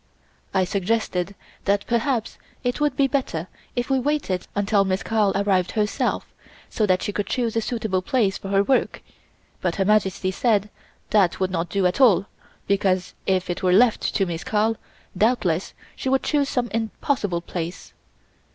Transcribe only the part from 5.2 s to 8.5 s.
arrived herself, so that she could choose a suitable place for